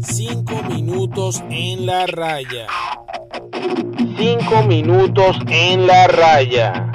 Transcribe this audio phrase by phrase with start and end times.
[0.00, 2.66] Cinco minutos en la raya.
[4.16, 6.92] Cinco minutos en la raya.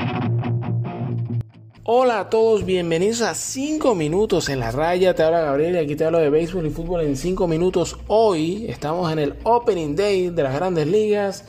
[1.83, 5.13] Hola a todos, bienvenidos a 5 minutos en la raya.
[5.13, 7.97] Te habla Gabriel y aquí te hablo de béisbol y fútbol en 5 minutos.
[8.07, 11.43] Hoy estamos en el Opening Day de las Grandes Ligas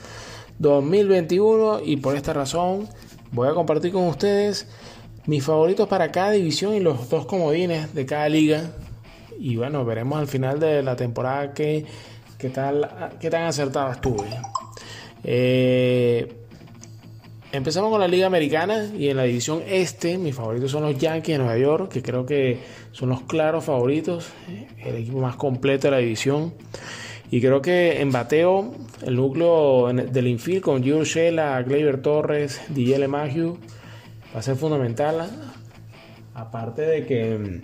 [0.58, 2.88] 2021 y por esta razón
[3.30, 4.66] voy a compartir con ustedes
[5.26, 8.72] mis favoritos para cada división y los dos comodines de cada liga.
[9.38, 11.84] Y bueno, veremos al final de la temporada qué,
[12.38, 14.28] qué, tal, qué tan acertada estuve.
[15.24, 16.42] Eh,
[17.52, 21.36] Empezamos con la Liga Americana y en la división este, mis favoritos son los Yankees
[21.36, 22.60] de Nueva York, que creo que
[22.92, 24.28] son los claros favoritos,
[24.82, 26.54] el equipo más completo de la división.
[27.30, 28.72] Y creo que en bateo,
[29.04, 33.58] el núcleo del infield con Gio Shela, Gleyber Torres, DJ Maggio
[34.34, 35.28] va a ser fundamental.
[36.34, 37.60] Aparte de que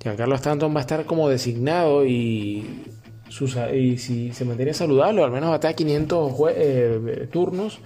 [0.00, 2.84] Giancarlo Stanton va a estar como designado y,
[3.28, 7.80] si se mantiene saludable, al menos va a estar 500 eh, turnos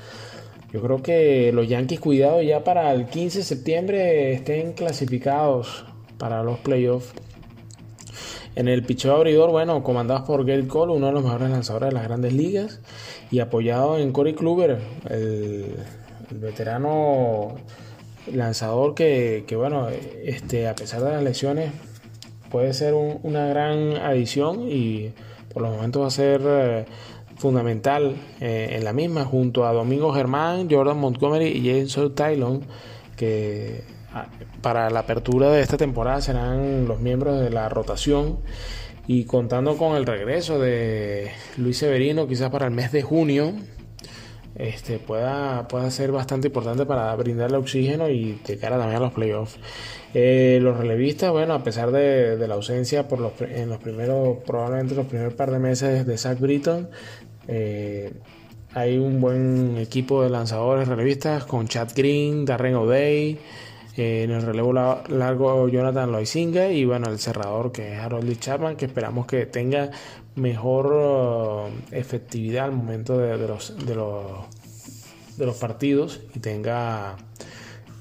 [0.72, 5.84] yo creo que los Yankees, cuidado ya para el 15 de septiembre estén clasificados
[6.16, 7.12] para los playoffs.
[8.54, 11.94] En el picheo abridor, bueno, comandados por Gary Cole, uno de los mejores lanzadores de
[11.94, 12.80] las grandes ligas,
[13.30, 14.78] y apoyado en Corey Kluber,
[15.10, 15.76] el,
[16.30, 17.56] veterano
[18.26, 19.88] lanzador que, bueno,
[20.24, 21.70] este, a pesar de las lesiones,
[22.50, 25.12] puede ser una gran adición y
[25.52, 26.84] por los momentos va a ser eh,
[27.36, 32.62] fundamental eh, en la misma, junto a Domingo Germán, Jordan Montgomery y Jason Tylon,
[33.16, 34.28] que ah,
[34.60, 38.38] para la apertura de esta temporada serán los miembros de la rotación.
[39.08, 43.52] Y contando con el regreso de Luis Severino, quizás para el mes de junio,
[44.62, 49.12] este, pueda, pueda ser bastante importante para brindarle oxígeno y de cara también a los
[49.12, 49.58] playoffs.
[50.14, 54.94] Eh, los relevistas, bueno, a pesar de, la ausencia por los, en los primeros, probablemente
[54.94, 56.88] los primeros par de meses de Zach Britton,
[57.48, 58.12] eh,
[58.72, 63.38] hay un buen equipo de lanzadores relevistas con Chad Green, Darren O'Day,
[63.96, 68.76] eh, en el relevo largo Jonathan Loisinga y bueno, el cerrador que es Harold Chapman,
[68.76, 69.90] que esperamos que tenga
[70.34, 74.22] mejor uh, efectividad al momento de, los, de, los,
[75.36, 77.16] de los partidos y tenga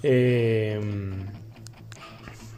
[0.03, 0.80] eh,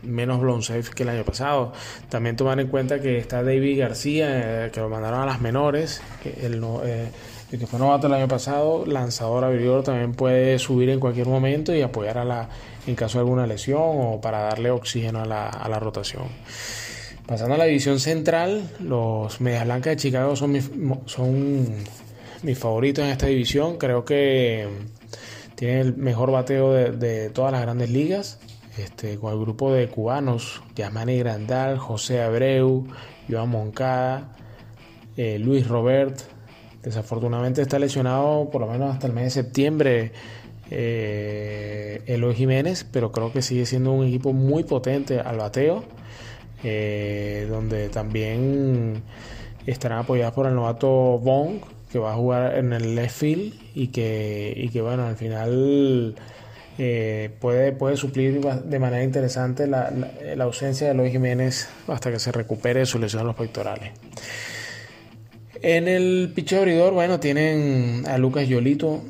[0.04, 1.74] menos blown safe que el año pasado.
[2.10, 6.02] También tomar en cuenta que está David García, eh, que lo mandaron a las menores,
[6.22, 7.10] que el, eh,
[7.52, 11.76] el que fue novato el año pasado, lanzador abridor, también puede subir en cualquier momento
[11.76, 12.50] y apoyar a la,
[12.86, 16.24] en caso de alguna lesión o para darle oxígeno a la, a la rotación.
[17.28, 20.70] Pasando a la división central, los Medias Blancas de Chicago son mis,
[22.58, 23.78] favoritos en esta división.
[23.78, 24.68] Creo que
[25.56, 28.40] tienen el mejor bateo de, de todas las grandes ligas
[28.78, 32.88] este, con el grupo de cubanos, Yasmani Grandal, José Abreu,
[33.30, 34.36] Joan Moncada,
[35.16, 36.20] eh, Luis Robert.
[36.82, 40.12] Desafortunadamente está lesionado por lo menos hasta el mes de septiembre
[40.72, 45.84] eh, Eloy Jiménez, pero creo que sigue siendo un equipo muy potente al bateo,
[46.64, 49.04] eh, donde también
[49.66, 53.88] estarán apoyados por el novato Bong, que va a jugar en el left field y
[53.88, 56.16] que, y que bueno, al final
[56.80, 59.92] eh, puede, puede suplir de manera interesante la,
[60.40, 63.92] ausencia de Luis Jiménez hasta que se recupere su lesión en los pectorales.
[65.62, 69.02] En el picheo abridor, bueno, tienen a Lucas Yolito,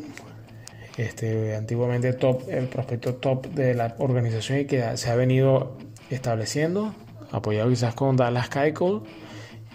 [0.97, 5.77] este, antiguamente top, el prospecto top de la organización y que se ha venido
[6.09, 6.93] estableciendo,
[7.33, 9.01] apoyado quizás con Dallas Keuchel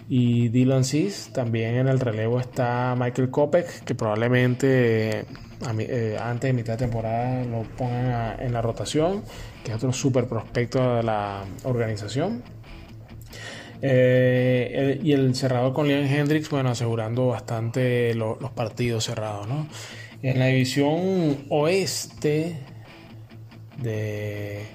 [0.07, 1.31] y Dylan Cis.
[1.33, 5.25] También en el relevo está Michael Kopek, que probablemente
[5.79, 9.23] eh, antes de mitad de temporada lo pongan en la rotación,
[9.63, 12.43] que es otro super prospecto de la organización.
[13.81, 19.47] Eh, y el cerrador con Liam Hendricks, bueno, asegurando bastante los partidos cerrados,
[20.21, 22.57] En la división oeste,
[23.81, 24.65] de,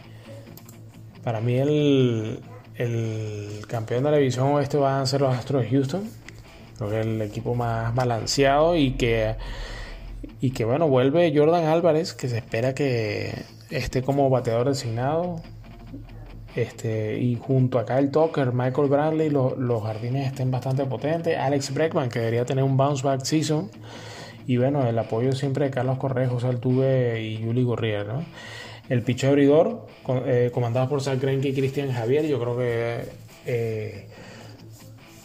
[1.22, 2.41] para mí el,
[2.76, 6.10] el campeón de la división oeste van a ser los Astros de Houston.
[6.78, 9.36] Que el equipo más balanceado y que
[10.41, 13.32] y que bueno, vuelve Jordan Álvarez, que se espera que
[13.71, 15.41] esté como bateador designado.
[16.54, 21.36] Este, y junto a Kyle Tucker, Michael Bradley, los jardines estén bastante potentes.
[21.38, 23.70] Alex Breckman, que debería tener un bounce back season.
[24.47, 28.06] Y bueno, el apoyo siempre de Carlos Correjo, Altuve y Juli Gurrier.
[28.89, 29.86] El picho abridor,
[30.27, 33.09] eh, comandado por Zach y Cristian Javier, yo creo que
[33.47, 34.09] eh,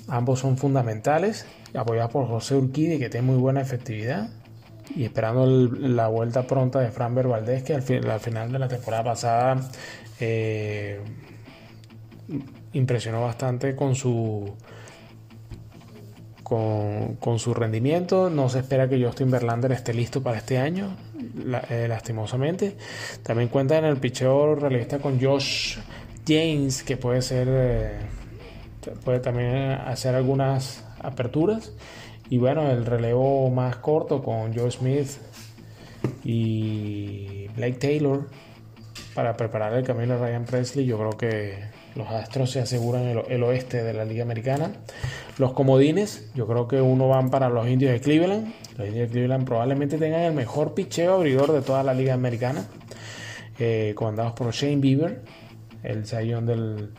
[0.08, 1.46] ambos son fundamentales.
[1.74, 4.30] Apoyados por José Urquidi, que tiene muy buena efectividad
[4.96, 7.82] y esperando la vuelta pronta de Fran Valdez que al,
[8.20, 9.70] final de la temporada pasada
[10.20, 11.00] eh,
[12.74, 14.52] impresionó bastante con su
[16.50, 18.30] con, su rendimiento.
[18.30, 20.96] No se espera que Justin Verlander esté listo para este año,
[21.70, 22.76] eh, lastimosamente.
[23.22, 25.78] También cuenta en el picheo realista con Josh
[26.28, 28.00] James, que puede ser, eh,
[29.06, 31.72] puede también hacer algunas aperturas.
[32.30, 35.10] Y bueno, el relevo más corto con Joe Smith
[36.24, 38.28] y Blake Taylor
[39.14, 40.86] para preparar el camino a Ryan Presley.
[40.86, 44.72] Yo creo que los Astros se aseguran el, oeste de la Liga Americana.
[45.40, 48.54] Los comodines, yo creo que uno van para los indios de Cleveland.
[48.78, 52.66] Los indios de Cleveland probablemente tengan el mejor picheo abridor de toda la Liga Americana,
[53.58, 55.22] eh, comandados por Shane Bieber,
[55.82, 56.92] el sayón del,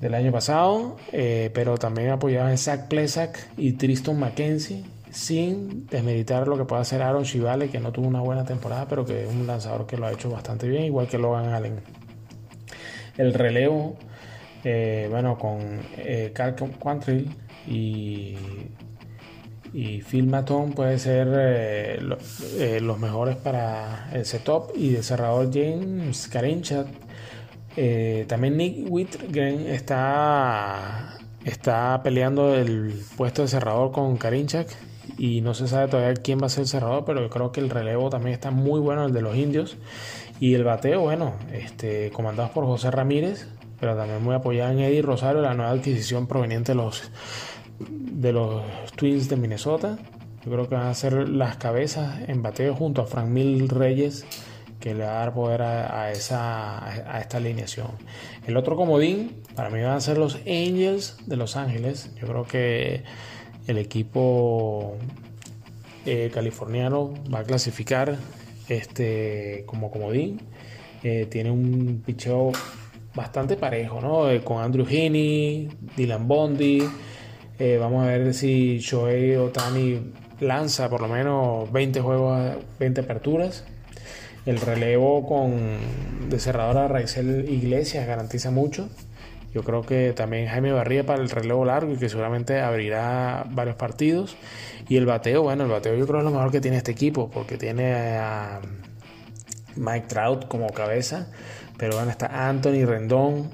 [0.00, 4.82] del año pasado, eh, pero también apoyados en Zach Plesak y Tristan McKenzie,
[5.12, 9.04] sin desmeritar lo que pueda hacer Aaron Shivale, que no tuvo una buena temporada, pero
[9.04, 11.78] que es un lanzador que lo ha hecho bastante bien, igual que Logan Allen.
[13.16, 13.94] El relevo,
[14.64, 15.60] eh, bueno, con
[15.98, 17.30] eh, Carl Quantrill
[17.66, 18.36] y,
[19.72, 20.30] y Phil
[20.74, 26.86] puede ser eh, los mejores para el setup y de cerrador James Carinchat
[27.76, 34.68] eh, también Nick Whitgren está, está peleando el puesto de cerrador con Karinchak
[35.16, 37.60] y no se sabe todavía quién va a ser el cerrador, pero yo creo que
[37.60, 39.76] el relevo también está muy bueno, el de los indios.
[40.40, 43.46] Y el bateo, bueno, este, comandados por José Ramírez,
[43.78, 47.10] pero también muy apoyado en Eddie Rosario, la nueva adquisición proveniente de los,
[47.88, 48.62] de los
[48.96, 49.98] Twins de Minnesota.
[50.44, 54.24] Yo creo que van a ser las cabezas en bateo junto a Frank Mil Reyes
[54.80, 57.88] que le va a dar poder a, esa, a esta alineación.
[58.46, 62.10] El otro comodín para mí van a ser los Angels de Los Ángeles.
[62.18, 63.04] Yo creo que
[63.66, 64.96] el equipo
[66.06, 68.16] eh, californiano va a clasificar
[68.68, 70.40] este, como comodín.
[71.02, 72.52] Eh, tiene un picheo
[73.14, 74.30] bastante parejo, ¿no?
[74.30, 76.82] Eh, con Andrew Heaney, Dylan Bondi.
[77.78, 80.00] Vamos a ver si Shohei Otani
[80.40, 83.64] lanza por lo menos 20 juegos, 20 aperturas.
[84.46, 85.78] El relevo con
[86.30, 88.88] de cerradora Raizel Iglesias garantiza mucho.
[89.52, 93.76] Yo creo que también Jaime Barría para el relevo largo y que seguramente abrirá varios
[93.76, 94.36] partidos.
[94.88, 97.30] Y el bateo, bueno, el bateo yo creo es lo mejor que tiene este equipo
[97.30, 98.60] porque tiene a
[99.76, 101.28] Mike Trout como cabeza.
[101.76, 103.50] Pero bueno, está Anthony Rendón,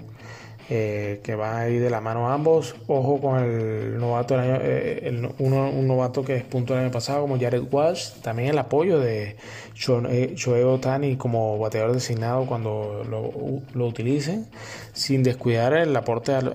[0.68, 2.74] eh, que va a ir de la mano ambos.
[2.88, 7.22] Ojo con el novato del año, eh, un novato que es punto del año pasado
[7.22, 8.14] como Jared Walsh.
[8.20, 9.36] También el apoyo de
[9.74, 14.46] Shohei Otani como bateador designado cuando lo, utilicen.
[14.92, 16.52] Sin descuidar el aporte al,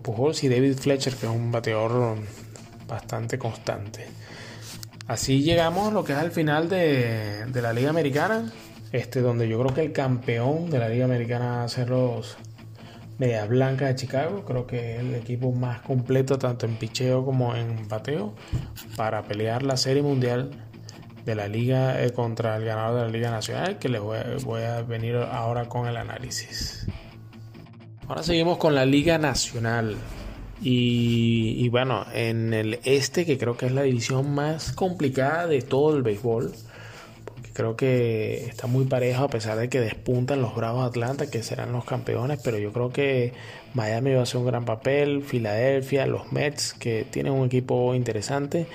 [0.00, 2.16] Pujols y David Fletcher, que es un bateador
[2.88, 4.06] bastante constante.
[5.08, 8.50] Así llegamos a lo que es el final de, de la Liga Americana.
[8.92, 12.36] Este, donde yo creo que el campeón de la Liga Americana va a ser los
[13.22, 14.44] Media Blanca de Chicago.
[14.44, 18.34] Creo que es el equipo más completo tanto en picheo como en bateo
[18.96, 20.50] para pelear la Serie Mundial
[21.24, 24.82] de la Liga eh, contra el ganador de la Liga Nacional, que les voy a,
[24.82, 26.88] venir ahora con el análisis.
[28.08, 29.94] Ahora seguimos con la Liga Nacional.
[30.60, 35.62] Y, y, bueno, en el este, que creo que es la división más complicada de
[35.62, 36.52] todo el béisbol,
[37.52, 41.72] Creo que está muy parejo a pesar de que despuntan los Bravos Atlanta, que serán
[41.72, 43.32] los campeones, pero yo creo que
[43.74, 48.66] Miami va a hacer un gran papel, Filadelfia, los Mets, que tienen un equipo interesante.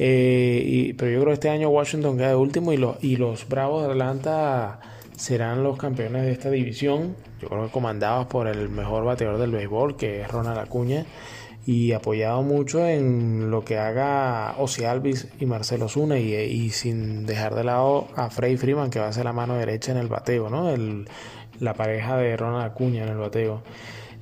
[0.00, 3.48] Eh, pero yo creo que este año Washington queda de último y los, y los
[3.48, 4.80] Bravos de Atlanta
[5.16, 7.16] serán los campeones de esta división.
[7.40, 11.06] Yo creo que comandados por el mejor bateador del béisbol, que es Ronald Acuña
[11.68, 17.54] y apoyado mucho en lo que haga Ozzy Alvis y Marcelo Zuna y, sin dejar
[17.54, 20.48] de lado a Frey Freeman que va a ser la mano derecha en el bateo,
[20.48, 20.74] ¿no?
[21.60, 23.60] la pareja de Ronald Acuña en el bateo.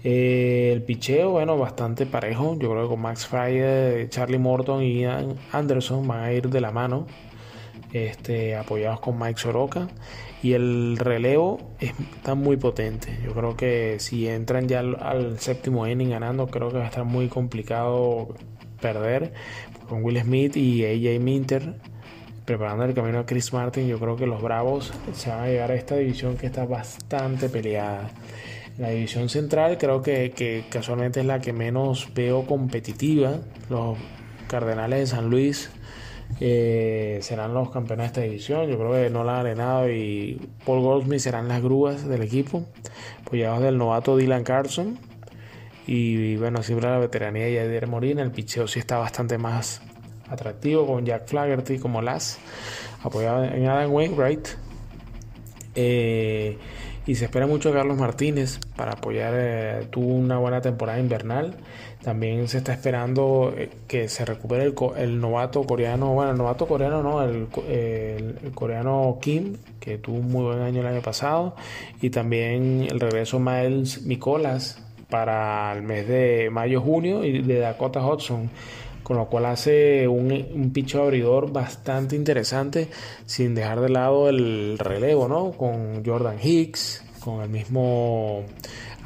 [0.02, 2.56] Eh, el picheo, bueno, bastante parejo.
[2.58, 6.60] Yo creo que con Max Fryer, Charlie Morton y Ian Anderson van a ir de
[6.60, 7.06] la mano,
[7.92, 9.88] este, apoyados con Mike Soroka
[10.42, 13.18] y el relevo está muy potente.
[13.24, 17.04] Yo creo que si entran ya al, séptimo inning ganando, creo que va a estar
[17.04, 18.34] muy complicado
[18.80, 19.32] perder
[19.88, 21.74] con Will Smith y AJ Minter
[22.44, 23.88] preparando el camino a Chris Martin.
[23.88, 27.48] Yo creo que los Bravos se van a llegar a esta división que está bastante
[27.48, 28.10] peleada.
[28.78, 33.38] La división central creo que, que casualmente es la que menos veo competitiva.
[33.68, 33.96] Los
[34.48, 35.70] Cardenales de San Luis
[36.38, 38.68] serán los campeones de esta división.
[38.68, 42.64] Yo creo que Nolan Arenado y Paul Goldsmith serán las grúas del equipo,
[43.24, 44.98] apoyados del novato Dylan Carson.
[45.86, 48.18] Y, bueno, siempre la veteranía de Yadier Morín.
[48.18, 49.80] El picheo sí está bastante más
[50.28, 52.38] atractivo con Jack Flaherty como las,
[53.02, 54.48] apoyado en Adam Wainwright.
[55.76, 56.58] Eh,
[57.06, 61.54] y se espera mucho a Carlos Martínez para apoyar, eh, tuvo una buena temporada invernal.
[62.06, 67.02] También se está esperando eh, que se recupere el, novato coreano, bueno, el novato coreano
[67.02, 71.56] no, el, el, coreano Kim, que tuvo un muy buen año el año pasado,
[72.00, 78.50] y también el regreso Miles Nicolas para el mes de mayo-junio y de Dakota Hudson
[79.02, 82.86] con lo cual hace un, un picho abridor bastante interesante
[83.24, 85.50] sin dejar de lado el relevo, ¿no?
[85.50, 88.44] Con Jordan Hicks, con el mismo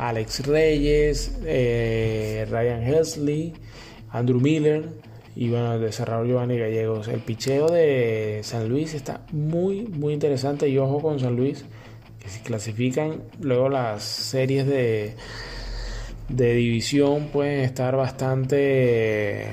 [0.01, 3.53] Alex Reyes, eh, Ryan Helsley,
[4.09, 4.89] Andrew Miller
[5.37, 7.09] y bueno, el desarrollo Giovanni Gallegos.
[7.09, 11.67] El picheo de San Luis está muy, muy interesante y ojo con San Luis,
[12.19, 15.17] que si clasifican luego las series de,
[16.31, 19.49] de división pueden estar bastante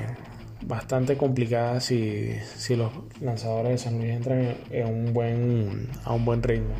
[0.61, 6.23] bastante complicada si, si los lanzadores de San Luis entran en un buen, a un
[6.23, 6.73] buen ritmo.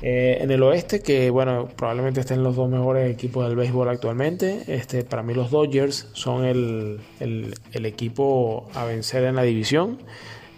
[0.00, 4.62] Eh, en el oeste, que bueno, probablemente estén los dos mejores equipos del béisbol actualmente.
[4.68, 9.98] Este, para mí los Dodgers son el, el, equipo a vencer en la división,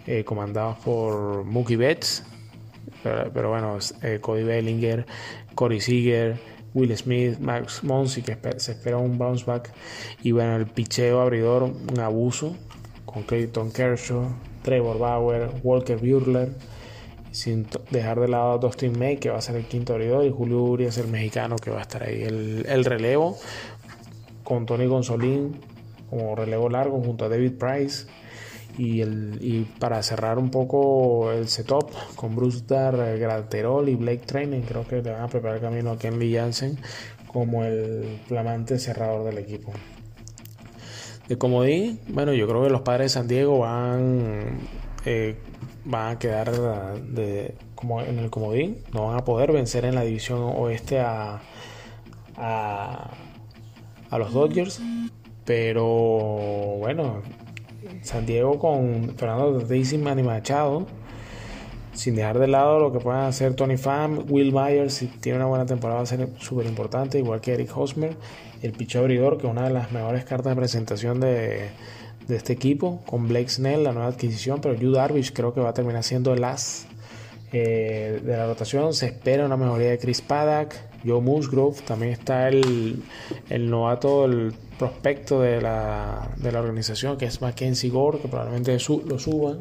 [0.06, 2.24] eh, comandados por Mookie Betts.
[3.02, 5.06] Pero, bueno, eh, Cody Bellinger,
[5.54, 6.36] Corey Seager,
[6.74, 9.72] Will Smith, Max Monsi, que se espera un bounce back.
[10.22, 12.56] Y bueno, el picheo abridor, un abuso
[13.06, 14.28] con Clayton Kershaw,
[14.62, 16.50] Trevor Bauer, Walker Buehler,
[17.32, 20.30] sin dejar de lado a Dustin May, que va a ser el quinto abridor, y
[20.30, 22.22] Julio Urias, el mexicano, que va a estar ahí.
[22.22, 23.36] El, el relevo
[24.44, 25.60] con Tony Gonzolín
[26.10, 28.06] como relevo largo junto a David Price.
[28.76, 34.22] Y, el, y para cerrar un poco el setup con Bruce Dar, Graterol y Blake
[34.26, 36.78] Training, creo que le van a preparar el camino a Kenley Jansen
[37.26, 39.72] como el flamante cerrador del equipo.
[41.28, 44.60] De comodín, bueno, yo creo que los padres de San Diego van,
[45.04, 45.36] eh,
[45.84, 50.02] van a quedar de, como en el comodín, no van a poder vencer en la
[50.02, 51.40] división oeste a,
[52.36, 53.10] a,
[54.10, 54.80] a los Dodgers,
[55.44, 55.84] pero
[56.78, 57.22] bueno,
[58.02, 60.86] San Diego con Fernando Tatis y Manny Machado,
[61.92, 65.46] sin dejar de lado lo que puedan hacer Tony Pham, Will Myers, si tiene una
[65.46, 68.16] buena temporada va a ser súper importante, igual que Eric Hosmer,
[68.62, 71.70] el picho abridor, que es una de las mejores cartas de presentación de,
[72.36, 75.74] este equipo, con Blake Snell, la nueva adquisición, pero Yu Darvish creo que va a
[75.74, 76.86] terminar siendo el as
[77.52, 78.94] eh, de la rotación.
[78.94, 83.02] Se espera una mejoría de Chris Paddock, Joe Musgrove, también está el,
[83.48, 88.72] el novato, el prospecto de la, de la organización, que es Mackenzie Gore, que probablemente
[88.72, 89.60] lo suban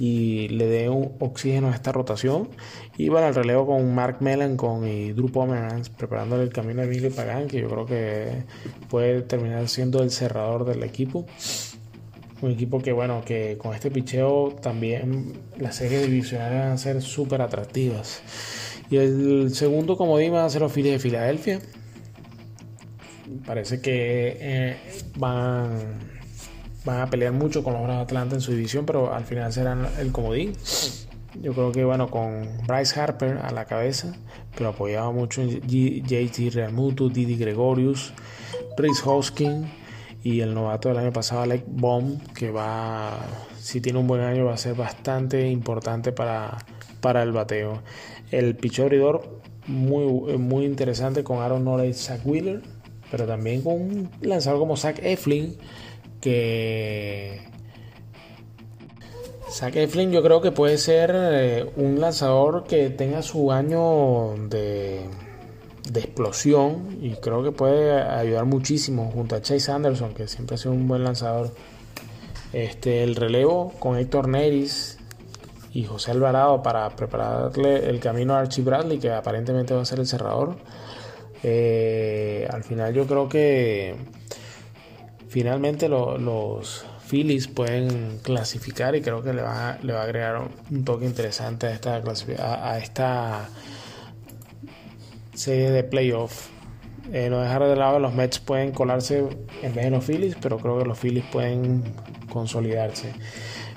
[0.00, 2.48] y le dé un oxígeno a esta rotación.
[2.96, 7.14] Y bueno, el relevo con Mark Melancon y Drew Pomeranz preparándole el camino a Emilio
[7.14, 8.44] Pagan, que yo creo que
[8.88, 11.26] puede terminar siendo el cerrador del equipo.
[12.42, 17.02] Un equipo que, bueno, que con este picheo también las series divisionales van a ser
[17.02, 18.22] súper atractivas.
[18.90, 21.60] Y el segundo comodín va a ser los Phillies de Filadelfia
[23.46, 24.76] parece que eh,
[25.16, 25.70] van,
[26.84, 29.86] van a pelear mucho con los Bravos Atlanta en su división, pero al final serán
[29.98, 30.52] el comodín.
[31.40, 34.12] Yo creo que bueno, con Bryce Harper a la cabeza,
[34.56, 38.12] pero apoyaba mucho en JT Realmuto, Didi Gregorius,
[38.76, 39.70] Rhys Hoskin
[40.22, 43.18] y el novato del año pasado, Alec Baum, que va,
[43.58, 46.58] si tiene un buen año, va a ser bastante importante para,
[47.00, 47.82] para el bateo.
[48.30, 52.62] El picho abridor muy, muy interesante con Aaron Nola y Zach Wheeler
[53.10, 55.56] pero también con un lanzador como Zach Eflin,
[56.20, 57.40] que
[59.50, 65.06] Zach Eflin yo creo que puede ser eh, un lanzador que tenga su año de,
[65.88, 70.58] de, explosión y creo que puede ayudar muchísimo junto a Chase Anderson, que siempre ha
[70.58, 71.52] sido un buen lanzador.
[72.52, 74.98] Este, el relevo con Héctor Neris
[75.72, 80.00] y José Alvarado para prepararle el camino a Archie Bradley, que aparentemente va a ser
[80.00, 80.56] el cerrador.
[81.42, 83.94] Eh, al final yo creo que
[85.28, 90.84] finalmente los Phillies pueden clasificar y creo que le va, le va a agregar un
[90.84, 93.48] toque interesante a esta, a, a esta
[95.40, 96.48] serie de playoff.
[97.12, 99.24] Eh, no dejar de lado los Mets pueden colarse
[99.62, 101.82] en vez de los Phillies, pero creo que los Phillies pueden
[102.30, 103.12] consolidarse.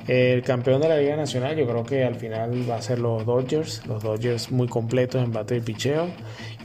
[0.07, 3.25] El campeón de la Liga Nacional yo creo que al final va a ser los
[3.25, 6.07] Dodgers, los Dodgers muy completos en bate y picheo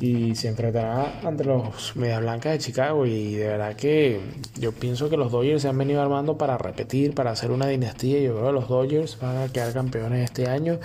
[0.01, 4.21] y se enfrentará ante los Medias Blancas de Chicago y de verdad que
[4.59, 8.19] yo pienso que los Dodgers se han venido armando para repetir, para hacer una dinastía,
[8.19, 10.81] yo creo que los Dodgers van a quedar campeones este año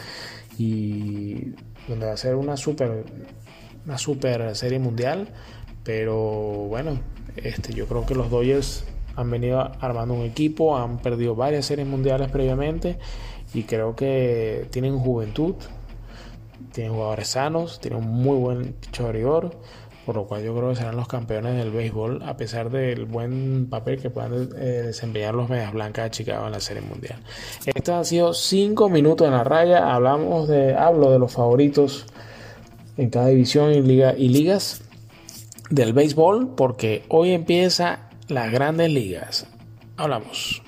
[0.59, 1.55] y
[1.87, 3.03] donde va a ser una super
[3.85, 5.29] una super serie mundial,
[5.83, 6.15] pero
[6.69, 6.99] bueno,
[7.35, 8.85] este yo creo que los Dodgers
[9.15, 12.97] han venido armando un equipo, han perdido varias series mundiales previamente
[13.53, 15.55] y creo que tienen juventud,
[16.71, 19.51] tienen jugadores sanos, tienen un muy buen picho abridor,
[20.05, 23.67] por lo cual yo creo que serán los campeones del béisbol, a pesar del buen
[23.69, 27.19] papel que puedan eh, desempeñar los Medias Blancas de Chicago en la Serie Mundial.
[27.65, 29.93] Estos han sido cinco minutos en la raya.
[29.93, 32.05] Hablamos de, hablo de los favoritos
[32.97, 34.81] en cada división y, liga, y ligas
[35.69, 39.47] del béisbol, porque hoy empieza las grandes ligas.
[39.97, 40.61] Hablamos.